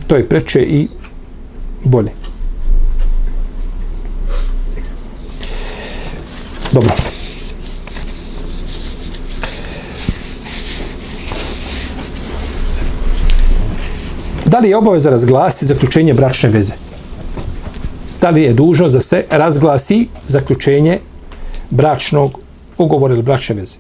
[0.07, 0.89] To je preče i
[1.85, 2.13] bolje.
[6.73, 7.20] Dobro.
[14.51, 16.75] Da li je obaveza razglasiti zaključenje bračne veze?
[18.21, 20.99] Da li je dužno da se razglasi zaključenje
[21.71, 22.39] bračnog
[22.79, 23.79] ugovora ili bračne veze?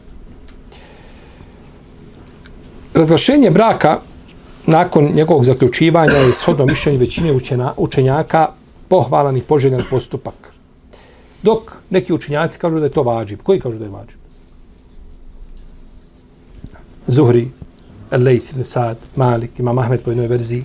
[2.94, 3.98] Razglašenje braka
[4.66, 8.48] nakon njegovog zaključivanja je shodno mišljenje većine učena, učenjaka
[8.88, 10.52] pohvalan i poželjan postupak.
[11.42, 13.42] Dok neki učenjaci kažu da je to vađib.
[13.42, 14.18] Koji kažu da je vađib?
[17.06, 17.48] Zuhri,
[18.16, 20.64] Lejs ibn Sad, Malik, Imam Ahmed po jednoj verziji,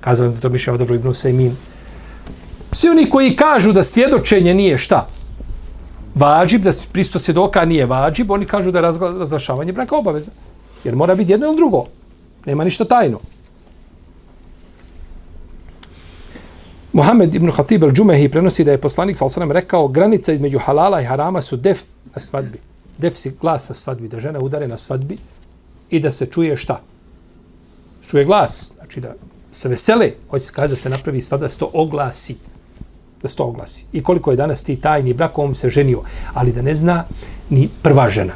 [0.00, 1.52] kazali da to mišlja odabro ibn Usaymin.
[2.72, 5.08] Svi oni koji kažu da svjedočenje nije šta?
[6.14, 10.30] Vađib, da pristo svjedoka nije vađib, oni kažu da je razglašavanje braka obaveza.
[10.84, 11.84] Jer mora biti jedno ili drugo.
[12.46, 13.20] Nema ništa tajno.
[16.92, 19.52] Mohamed ibn Khatib al-đumehi prenosi da je poslanik s.a.v.
[19.52, 21.78] rekao granica između halala i harama su def
[22.14, 22.58] na svadbi.
[22.98, 25.18] Def si glas na svadbi, da žena udare na svadbi
[25.90, 26.80] i da se čuje šta?
[28.10, 29.14] Čuje glas, znači da
[29.52, 32.36] se vesele, hoće se da se napravi svadba, da se to oglasi.
[33.22, 33.84] Da se to oglasi.
[33.92, 36.02] I koliko je danas ti tajni brak, on se ženio,
[36.34, 37.04] ali da ne zna
[37.50, 38.32] ni prva žena.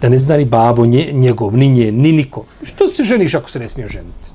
[0.00, 2.44] Da ne zna ni babo nje, njegov, ni nje, ni niko.
[2.62, 4.28] Što se ženiš ako se ne smije ženiti?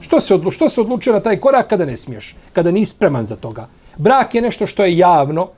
[0.00, 2.36] Što se, odlu, što se odlučio na taj korak kada ne smiješ?
[2.52, 3.68] Kada nisi spreman za toga?
[3.96, 5.48] Brak je nešto što je javno,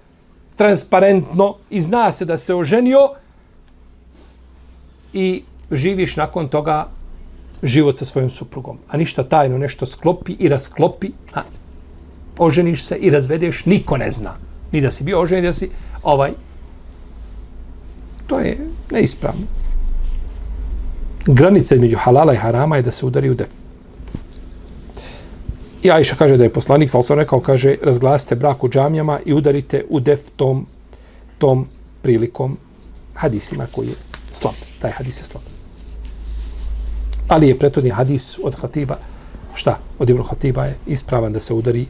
[0.57, 3.09] transparentno i zna se da se oženio
[5.13, 6.89] i živiš nakon toga
[7.63, 8.79] život sa svojom suprugom.
[8.89, 11.43] A ništa tajno nešto sklopi i rasklopi, a
[12.39, 14.35] oženiš se i razvedeš, niko ne zna.
[14.73, 15.71] Ni da si bio oženjen, da si
[16.03, 16.33] ovaj.
[18.27, 18.59] To je
[18.91, 19.47] neispravno.
[21.27, 23.49] Granica između halala i harama je da se udari u def.
[25.83, 29.35] I Ajša kaže da je poslanik, sal sam rekao, kaže, razglasite brak u džamijama i
[29.35, 30.67] udarite u def tom,
[31.39, 31.67] tom
[32.03, 32.57] prilikom
[33.15, 33.95] hadisima koji je
[34.33, 34.55] slab.
[34.79, 35.54] Taj hadis je slab.
[37.35, 38.99] Ali je prethodni hadis od Hatiba,
[39.55, 39.79] šta?
[39.99, 41.87] Od Ibn Hatiba je ispravan da se udari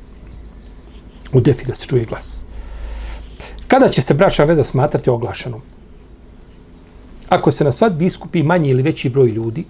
[1.33, 2.45] u defi, da se čuje glas.
[3.69, 5.61] Kada će se bračna veza smatrati oglašenom?
[7.29, 9.65] Ako se na svadbi iskupi manji ili veći broj ljudi,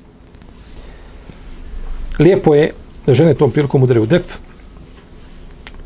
[2.18, 2.70] lijepo je
[3.06, 4.38] da žene tom prilikom udare u def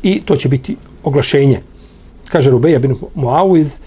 [0.03, 1.61] i to će biti oglašenje.
[2.27, 3.79] Kaže Rubeja bin Muawiz,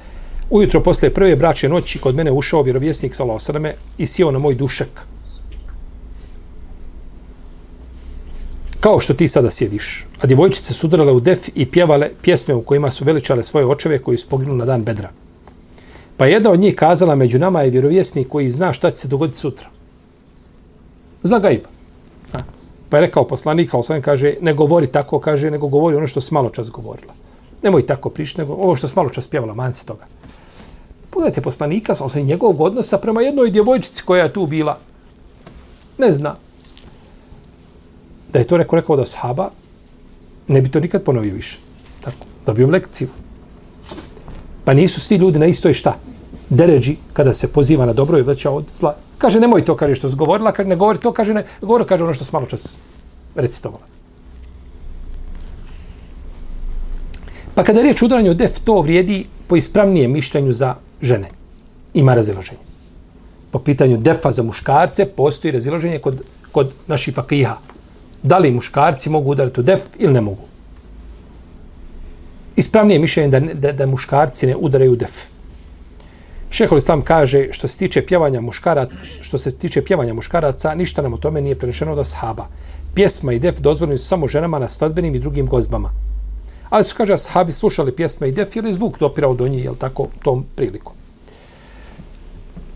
[0.50, 4.54] ujutro posle prve bračne noći kod mene ušao vjerovjesnik sa Losarame i sjeo na moj
[4.54, 5.11] dušek.
[8.82, 10.06] Kao što ti sada sjediš.
[10.20, 13.98] A djevojčice su udarale u def i pjevale pjesme u kojima su veličale svoje očeve
[13.98, 15.10] koji su poginuli na dan bedra.
[16.16, 19.38] Pa jedna od njih kazala među nama je vjerovjesnik koji zna šta će se dogoditi
[19.38, 19.68] sutra.
[21.22, 21.68] Zna gajba.
[22.88, 26.20] Pa je rekao poslanik, sa osam kaže, ne govori tako, kaže, nego govori ono što
[26.20, 27.12] si malo čas govorila.
[27.62, 30.06] Nemoj tako prišti, nego ovo što si malo čas pjevala, man se toga.
[31.10, 34.78] Pogledajte poslanika, sa osam njegovog odnosa prema jednoj djevojčici koja je tu bila.
[35.98, 36.36] Ne zna.
[38.32, 39.50] Da je to neko rekao da sahaba,
[40.48, 41.58] ne bi to nikad ponovio više.
[42.04, 43.08] Tako, dobio lekciju.
[44.64, 45.98] Pa nisu svi ljudi na istoj šta?
[46.48, 48.96] Deređi, kada se poziva na dobro i veća od zla.
[49.18, 52.04] Kaže, nemoj to, kaže, što zgovorila, govorila, kaže, ne govori to, kaže, ne, govori, kaže,
[52.04, 52.76] ono što se malo čas
[53.34, 53.84] recitovala.
[57.54, 61.28] Pa kada je riječ udaranju def, to vrijedi po ispravnijem mišljenju za žene.
[61.94, 62.60] Ima razilaženje.
[63.50, 67.56] Po pitanju defa za muškarce postoji razilaženje kod, kod naših fakiha.
[68.22, 70.42] Da li muškarci mogu udariti u def ili ne mogu.
[72.56, 75.12] Ispravnije mišljenje da, da, da muškarci ne udaraju def.
[76.50, 81.14] Šehol Islam kaže što se tiče pjevanja muškaraca, što se tiče pjevanja muškaraca, ništa nam
[81.14, 82.46] o tome nije prenešeno od sahaba.
[82.94, 85.90] Pjesma i def dozvoljeni su samo ženama na svadbenim i drugim gozbama.
[86.70, 89.74] Ali su, kaže, sahabi slušali pjesme i def, jer je zvuk dopirao do njih, jel
[89.74, 90.92] tako, tom prilikom.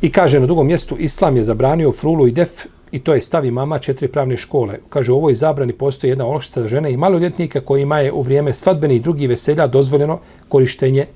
[0.01, 3.51] I kaže na drugom mjestu, Islam je zabranio frulu i def i to je stavi
[3.51, 4.79] mama četiri pravne škole.
[4.89, 8.53] Kaže, u ovoj zabrani postoji jedna olakšica za žene i maloljetnike kojima je u vrijeme
[8.53, 10.19] svadbene i drugi veselja dozvoljeno
[10.49, 11.07] korištenje,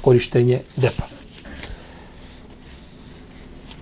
[0.00, 1.04] korištenje defa.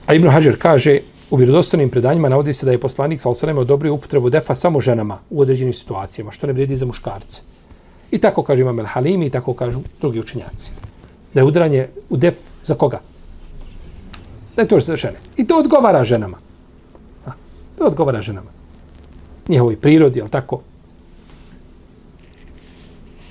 [0.06, 3.94] A Ibn Hajar kaže, u vjerodostojnim predanjima navodi se da je poslanik sa osaneme odobrio
[3.94, 7.42] upotrebu defa samo ženama u određenim situacijama, što ne vrijedi za muškarce.
[8.11, 10.72] I tako kaže Imam Halimi i tako kažu drugi učenjaci.
[11.34, 12.34] Da je udaranje u def
[12.64, 13.00] za koga?
[14.56, 15.18] Da je to za žene.
[15.37, 16.47] I to odgovara ženama.
[17.78, 18.50] To odgovara ženama.
[19.48, 20.60] Njihovoj prirodi, ali tako?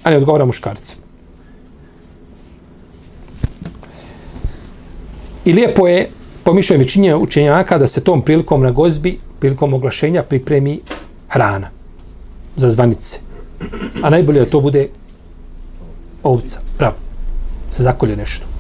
[0.04, 1.02] A ne odgovara muškarcima.
[5.46, 6.10] I lijepo je,
[6.44, 10.82] po mišljenju većinje učenjaka, da se tom prilikom na gozbi, prilikom oglašenja, pripremi
[11.30, 11.70] hrana
[12.56, 13.20] za zvanice.
[14.04, 14.90] A najbolje da to bude
[16.24, 16.94] ovca, prav.
[17.70, 18.57] Se zakolje nešto.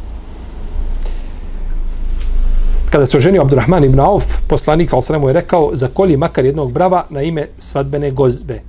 [2.92, 7.06] Kada se oženio Abdurrahman ibn Auf, poslanik al mu je rekao zakolji makar jednog brava
[7.10, 8.62] na ime svadbene gozbe.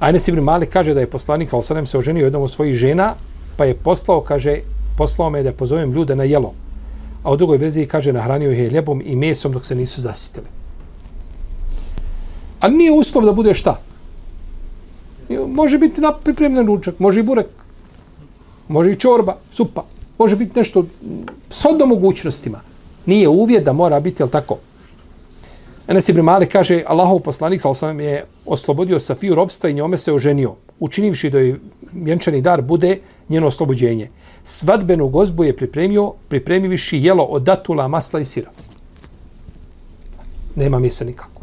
[0.00, 3.14] A ibn Malik kaže da je poslanik al se oženio jednom od svojih žena,
[3.56, 4.58] pa je poslao, kaže,
[4.98, 6.52] poslao me da pozovem ljude na jelo.
[7.22, 10.46] A u drugoj verziji kaže nahranio ih je ljebom i mesom dok se nisu zasitili.
[12.60, 13.80] Ali nije uslov da bude šta?
[15.48, 17.46] Može biti pripremljen ručak, može i burek,
[18.68, 19.84] može i čorba, supa,
[20.20, 20.84] može biti nešto
[21.50, 22.60] s odno mogućnostima.
[23.06, 24.58] Nije uvjet da mora biti, jel tako?
[25.88, 30.12] Enes Ibn Malik kaže, Allahov poslanik, sal sam je oslobodio Safiju robstva i njome se
[30.12, 31.56] oženio, učinivši da je
[31.92, 34.10] vjenčani dar bude njeno oslobođenje.
[34.44, 38.50] Svadbenu gozbu je pripremio, pripremiviši jelo od datula, masla i sira.
[40.56, 41.40] Nema mi nikako.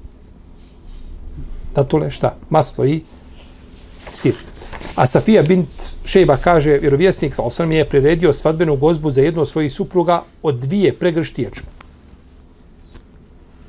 [1.75, 2.35] Datule, šta?
[2.49, 3.01] Maslo i
[4.11, 4.35] sir.
[4.95, 5.67] A Safija bint
[6.05, 10.55] Šejba kaže, vjerovjesnik sa osam je priredio svadbenu gozbu za jednu od svojih supruga od
[10.55, 11.67] dvije pregršti ječma.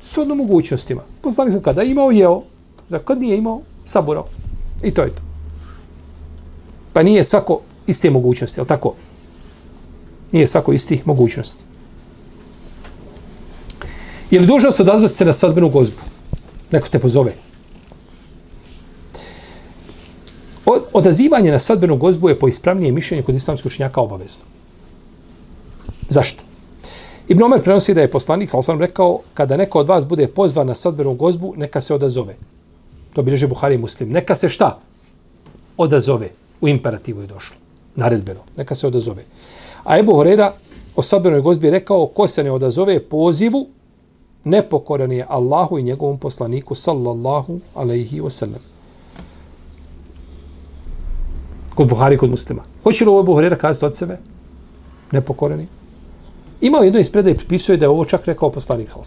[0.03, 1.01] S odnom mogućnostima.
[1.21, 2.41] Poznali smo kada imao, jeo.
[2.89, 4.27] Za kad nije imao, saburao.
[4.83, 5.21] I to je to.
[6.93, 8.93] Pa nije svako iste mogućnosti, je tako?
[10.31, 11.63] Nije svako isti mogućnosti.
[14.31, 15.97] Je li dužnost odazvati se na svadbenu gozbu?
[16.71, 17.48] Neko te pozove.
[20.93, 24.43] Odazivanje na sadbenu gozbu je po ispravnije mišljenje kod islamskog učenjaka obavezno.
[26.09, 26.43] Zašto?
[27.27, 30.67] Ibn Omer prenosi da je poslanik, sal sam rekao, kada neko od vas bude pozvan
[30.67, 32.35] na sadbenu gozbu, neka se odazove.
[33.13, 34.09] To bilježe Buhari i Muslim.
[34.09, 34.79] Neka se šta?
[35.77, 36.29] Odazove.
[36.61, 37.55] U imperativu je došlo.
[37.95, 38.39] Naredbeno.
[38.57, 39.23] Neka se odazove.
[39.83, 40.53] A Ebu Horera
[40.95, 43.67] o sadbenoj gozbi je rekao, ko se ne odazove pozivu,
[44.43, 48.78] nepokoran je Allahu i njegovom poslaniku, sallallahu alaihi wasallam
[51.79, 52.61] kod Buhari kod muslima.
[52.83, 54.17] Hoće li ovaj ovo Buharira kazati od sebe?
[55.11, 55.67] Nepokoreni.
[56.61, 58.99] Imao jedno iz predaje pripisuje da je ovo čak rekao poslanik sa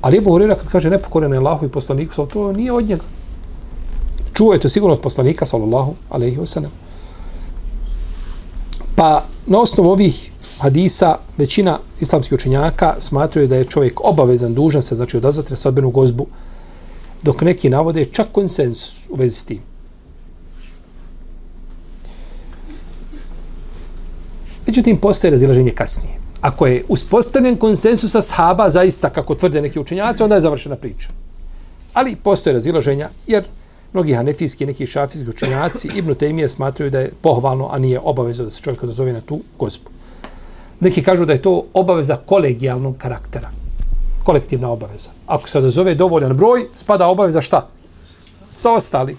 [0.00, 3.04] Ali je Buharira kad kaže nepokoreni Allahu i poslaniku to nije od njega.
[4.32, 6.72] Čuo je to sigurno od poslanika sallallahu alaihi wa sallam.
[8.96, 14.94] Pa na osnovu ovih hadisa većina islamskih učenjaka smatruje da je čovjek obavezan, dužan se,
[14.94, 16.26] znači odazvati na sadbenu gozbu,
[17.24, 19.60] dok neki navode čak konsensus u vezi s tim.
[24.66, 26.14] Međutim, postoje razilaženje kasnije.
[26.40, 31.08] Ako je uspostavljen konsensus sa zaista, kako tvrde neki učenjaci, onda je završena priča.
[31.92, 33.44] Ali postoje razilaženja, jer
[33.92, 38.50] mnogi hanefijski, neki šafijski učenjaci, Ibn Taymije smatraju da je pohvalno, a nije obavezno da
[38.50, 39.90] se čovjek odazove na tu gozbu.
[40.80, 43.63] Neki kažu da je to obaveza kolegijalnog karaktera
[44.24, 45.10] kolektivna obaveza.
[45.26, 47.68] Ako se odazove dovoljan broj, spada obaveza šta?
[48.54, 49.16] Sa ostali.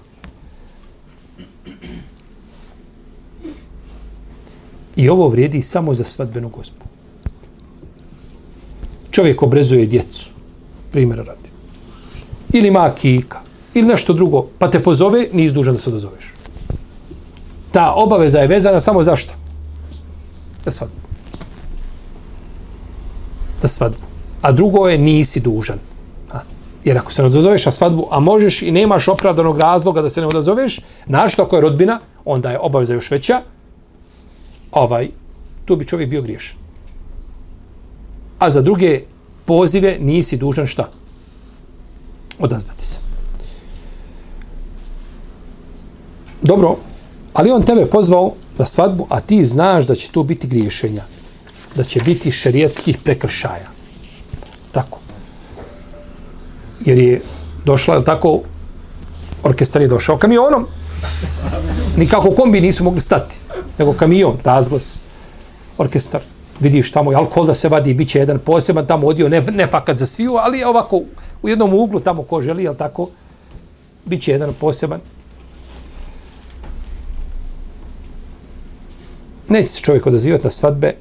[4.95, 6.85] I ovo vrijedi samo za svadbenu gozbu.
[9.11, 10.29] Čovjek obrezuje djecu,
[10.91, 11.49] primjer radi.
[12.53, 13.39] Ili ima kika,
[13.73, 16.33] ili nešto drugo, pa te pozove, nisi dužan da se odazoveš.
[17.71, 19.33] Ta obaveza je vezana samo za što?
[20.65, 20.95] Za svadbu.
[23.61, 24.14] Za svadbu
[24.45, 25.79] a drugo je nisi dužan.
[26.33, 26.39] A,
[26.83, 30.21] jer ako se ne odazoveš na svadbu, a možeš i nemaš opravdanog razloga da se
[30.21, 33.41] ne odazoveš, našto ako je rodbina, onda je obaveza još veća,
[34.71, 35.09] ovaj,
[35.65, 36.57] tu bi čovjek bio griješan.
[38.39, 39.01] A za druge
[39.45, 40.89] pozive nisi dužan šta?
[42.39, 42.99] Odazvati se.
[46.41, 46.77] Dobro,
[47.33, 51.03] ali on tebe pozvao na svadbu, a ti znaš da će tu biti griješenja.
[51.75, 53.74] Da će biti šerijetskih prekršaja.
[54.75, 54.99] Tako.
[56.85, 57.21] Jer je
[57.65, 58.39] došla, je tako,
[59.43, 60.67] orkestar je došao kamionom.
[61.97, 63.39] Nikako kombi nisu mogli stati.
[63.77, 65.01] Nego kamion, razglas.
[65.77, 66.21] orkestar,
[66.59, 69.67] vidiš tamo i alkohol da se vadi, bit će jedan poseban tamo odio, ne, ne
[69.67, 71.01] fakat za sviju, ali ovako
[71.41, 73.09] u jednom uglu tamo ko želi, jel tako,
[74.05, 74.99] bit će jedan poseban.
[79.49, 80.95] Neće se čovjek odazivati na svadbe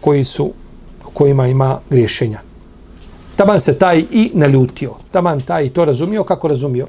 [0.00, 0.52] koji su,
[1.14, 2.40] kojima ima griješenja.
[3.36, 4.92] Taman se taj i naljutio.
[5.10, 6.86] Taman taj i to razumio kako razumio.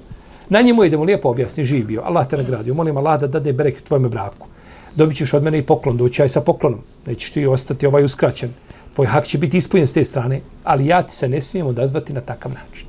[0.49, 2.01] Na njemu je da mu lijepo objasni, živ bio.
[2.05, 2.74] Allah te nagradio.
[2.74, 4.47] Molim Allah da dade bereket tvojme braku.
[4.95, 6.80] Dobit ćeš od mene i poklon, doći aj sa poklonom.
[7.05, 8.49] Nećeš ti ostati ovaj uskraćen.
[8.95, 12.13] Tvoj hak će biti ispunjen s te strane, ali ja ti se ne smijem odazvati
[12.13, 12.88] na takav način.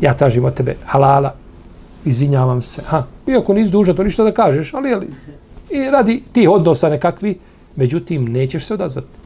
[0.00, 1.34] Ja tražim od tebe halala,
[2.04, 2.82] izvinjavam se.
[2.86, 5.06] Ha, iako nisi dužan to ništa da kažeš, ali, ali
[5.70, 7.38] i radi ti odnosa nekakvi,
[7.76, 9.19] međutim, nećeš se odazvati.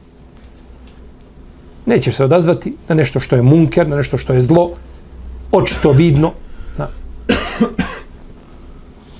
[1.85, 4.71] Nećeš se odazvati na nešto što je munker, na nešto što je zlo,
[5.51, 6.31] očito vidno.
[6.77, 6.87] Na.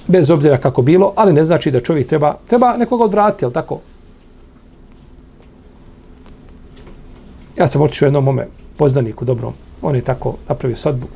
[0.08, 3.80] Bez obzira kako bilo, ali ne znači da čovjek treba, treba nekoga odvratiti, jel tako?
[7.58, 8.48] Ja sam otišao jednom mome
[8.78, 9.54] poznaniku dobrom.
[9.82, 11.08] On je tako napravio sodbu.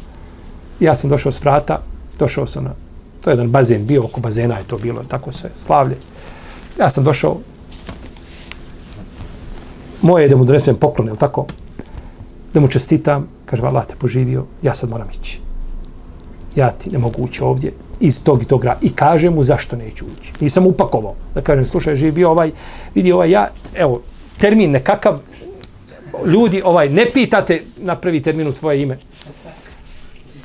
[0.79, 1.81] Ja sam došao s vrata,
[2.19, 2.73] došao sam na,
[3.21, 5.97] to je jedan bazen bio, oko bazena je to bilo, tako sve, slavlje.
[6.79, 7.37] Ja sam došao,
[10.01, 11.45] moje je da mu donesem poklon, je tako?
[12.53, 15.39] Da mu čestitam, kaže, Allah te poživio, ja sad moram ići.
[16.55, 18.79] Ja ti ne mogu ući ovdje iz tog i tog grada.
[18.81, 20.33] I kaže mu zašto neću ući.
[20.39, 21.15] Nisam upakovao.
[21.35, 22.51] Da kažem, slušaj, živi bio ovaj,
[22.95, 24.01] vidi ovaj ja, evo,
[24.37, 25.19] termin nekakav,
[26.25, 28.97] ljudi, ovaj, ne pitate na prvi termin u tvoje ime.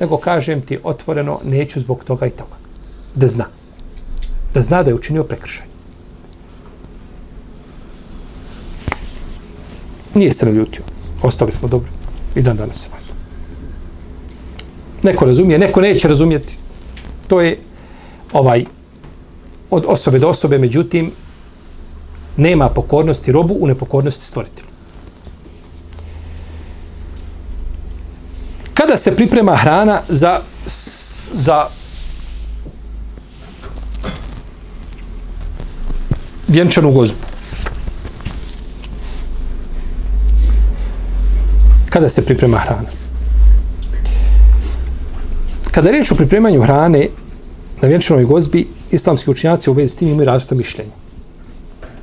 [0.01, 2.57] Nego kažem ti otvoreno, neću zbog toga i toga.
[3.15, 3.45] Da zna.
[4.55, 5.74] Da zna da je učinio prekršaj.
[10.15, 10.83] Nije se naljutio.
[11.23, 11.91] Ostali smo dobri.
[12.35, 12.89] I dan danas se.
[15.03, 16.59] Neko razumije, neko neće razumijeti.
[17.29, 17.59] To je
[18.33, 18.65] ovaj
[19.71, 21.13] od osobe do osobe, međutim,
[22.37, 24.69] nema pokornosti robu u nepokornosti stvoritelju.
[28.75, 30.41] Kada se priprema hrana za
[31.35, 31.67] za
[36.49, 37.34] vjenčanu gozbu?
[41.95, 42.89] Kada se priprema hrana.
[45.71, 47.09] Kada riječ o pripremanju hrane
[47.83, 50.91] na vjenčanoj gozbi, islamski učinjaci u vezi s tim imaju različita mišljenja.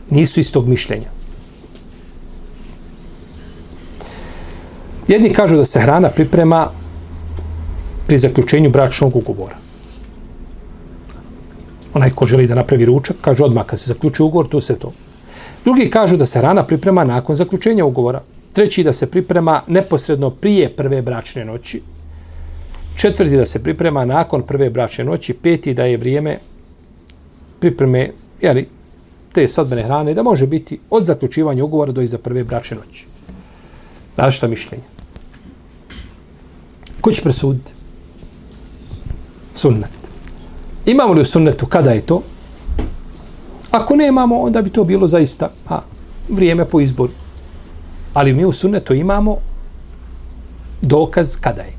[0.09, 1.07] Nisu istog mišljenja.
[5.07, 6.69] Jedni kažu da se hrana priprema
[8.07, 9.57] pri zaključenju bračnog ugovora.
[11.93, 14.93] Onaj ko želi da napravi ručak, kaže odmah kad se zaključi ugovor, tu se to.
[15.65, 18.21] Drugi kažu da se hrana priprema nakon zaključenja ugovora.
[18.53, 21.81] Treći da se priprema neposredno prije prve bračne noći.
[22.95, 25.33] Četvrti da se priprema nakon prve bračne noći.
[25.33, 26.37] Peti da je vrijeme
[27.59, 28.09] pripreme
[28.41, 28.67] jeli,
[29.33, 33.05] te sadbene hrane da može biti od zaključivanja ugovora do iza prve bračne noći.
[34.17, 34.83] Različita mišljenja.
[37.01, 37.71] Ko će presuditi?
[39.53, 40.01] Sunnet.
[40.85, 42.21] Imamo li u sunnetu kada je to?
[43.71, 45.79] Ako nemamo, onda bi to bilo zaista a,
[46.29, 47.11] vrijeme po izboru.
[48.13, 49.37] Ali mi u sunnetu imamo
[50.81, 51.73] dokaz kada je.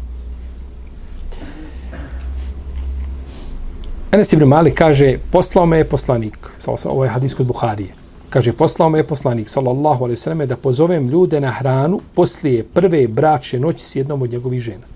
[4.12, 7.94] Enes ibn Malik kaže, poslao me je poslanik, ovo ovaj je hadis kod Buharije,
[8.30, 13.08] kaže, poslao me je poslanik, sallallahu alaihi sallam, da pozovem ljude na hranu poslije prve
[13.08, 14.86] bračne noći s jednom od njegovih žena.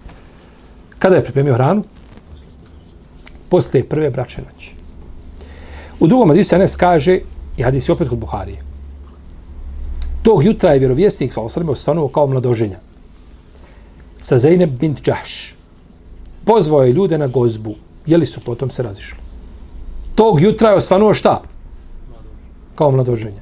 [0.99, 1.85] Kada je pripremio hranu?
[3.49, 4.75] Poslije prve bračne noći.
[6.01, 7.21] U drugom hadisu Enes kaže,
[7.57, 8.59] i hadis je opet kod Buharije,
[10.27, 12.79] Tog jutra je vjerovjesnik sa osrme ostanuo kao mladoženja.
[14.21, 15.55] Sa Zeynep bint Đahš.
[16.45, 17.75] Pozvao je ljude na gozbu.
[18.07, 19.19] Jeli su potom se razišli.
[20.15, 21.43] Tog jutra je osvanuo šta?
[22.75, 23.41] Kao mladoženja.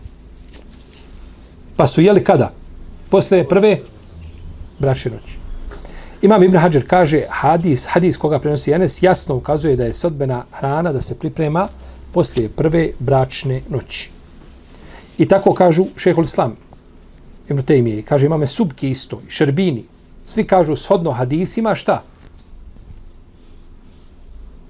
[1.77, 2.53] Pa su jeli kada?
[3.11, 3.79] Posle prve
[4.79, 5.39] braši noći.
[6.23, 10.93] Imam Ibn Hajar kaže, hadis, hadis koga prenosi Enes, jasno ukazuje da je sodbena hrana
[10.93, 11.69] da se priprema
[12.13, 14.11] posle prve bračne noći.
[15.19, 16.57] I tako kažu šehol islam,
[17.49, 19.85] Ibn Taymiye, kaže imame subki isto, šerbini,
[20.27, 22.03] svi kažu shodno hadisima, šta?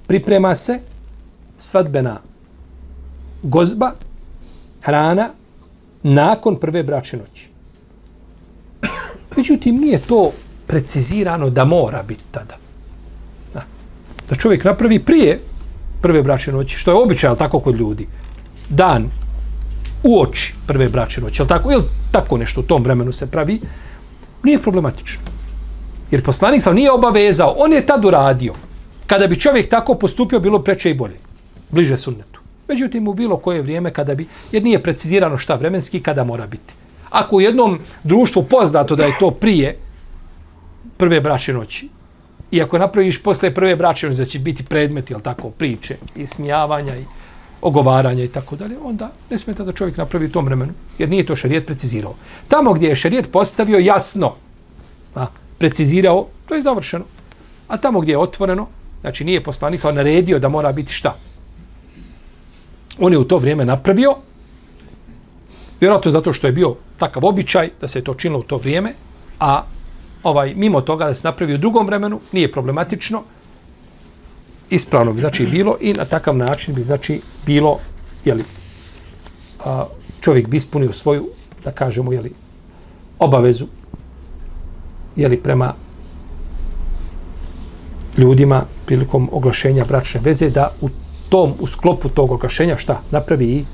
[0.06, 0.80] Priprema se
[1.58, 2.20] svadbena
[3.42, 3.92] gozba,
[4.82, 5.30] hrana,
[6.02, 7.48] nakon prve bračne noći.
[9.36, 10.30] Međutim, nije to
[10.66, 12.56] precizirano da mora biti tada.
[13.54, 13.62] Da,
[14.28, 15.40] da čovjek napravi prije
[16.02, 18.06] prve bračne noći, što je običaj, tako kod ljudi.
[18.68, 19.10] Dan
[20.05, 21.72] u oči prve bračne noći, Jel tako?
[21.72, 21.82] Ili
[22.12, 23.61] tako nešto u tom vremenu se pravi?
[24.42, 25.22] Nije problematično.
[26.11, 28.52] Jer poslanik sam nije obavezao, on je tad uradio.
[29.07, 31.16] Kada bi čovjek tako postupio, bilo preče i bolje.
[31.70, 32.40] Bliže sunnetu.
[32.68, 36.74] Međutim, u bilo koje vrijeme kada bi, jer nije precizirano šta vremenski kada mora biti.
[37.11, 39.76] Ako u jednom društvu poznato da je to prije
[40.96, 41.88] prve bračne noći,
[42.50, 46.26] i ako napraviš posle prve bračne noći da će biti predmet, jel tako, priče i
[46.26, 47.05] smijavanja i
[47.64, 51.26] ogovaranja i tako dalje, onda ne smeta da čovjek napravi u tom vremenu, jer nije
[51.26, 52.14] to šarijet precizirao.
[52.48, 54.34] Tamo gdje je šarijet postavio jasno,
[55.14, 55.26] a,
[55.58, 57.04] precizirao, to je završeno.
[57.68, 58.66] A tamo gdje je otvoreno,
[59.00, 61.16] znači nije poslanik naredio da mora biti šta?
[62.98, 64.16] On je u to vrijeme napravio,
[65.80, 68.92] vjerojatno zato što je bio takav običaj da se to činilo u to vrijeme,
[69.40, 69.62] a
[70.22, 73.22] ovaj mimo toga da se napravi u drugom vremenu, nije problematično,
[74.74, 77.78] ispravno bi znači bilo i na takav način bi znači bilo
[78.24, 78.44] jeli,
[79.64, 79.84] a,
[80.20, 81.28] čovjek bi ispunio svoju,
[81.64, 82.32] da kažemo, jeli,
[83.18, 83.66] obavezu
[85.16, 85.74] jeli, prema
[88.18, 90.88] ljudima prilikom oglašenja bračne veze da u
[91.28, 93.00] tom, u sklopu tog oglašenja šta?
[93.10, 93.64] Napravi i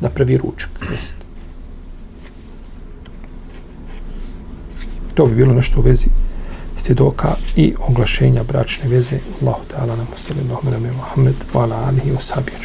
[0.00, 0.70] napravi ručak.
[0.90, 1.20] Mislim.
[5.14, 6.27] To bi bilo nešto u vezi
[6.78, 9.18] svjedoka i oglašenja bračne veze.
[9.40, 12.56] Allahu ta'ala nam sallallahu alaihi wa sallam Muhammed wa ala alihi wa sahbihi